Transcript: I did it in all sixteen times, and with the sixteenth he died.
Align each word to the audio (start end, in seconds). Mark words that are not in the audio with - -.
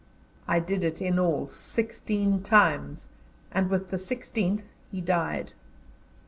I 0.47 0.59
did 0.59 0.83
it 0.83 0.99
in 0.99 1.19
all 1.19 1.47
sixteen 1.47 2.41
times, 2.41 3.09
and 3.51 3.69
with 3.69 3.89
the 3.89 3.99
sixteenth 3.99 4.63
he 4.91 4.99
died. 4.99 5.53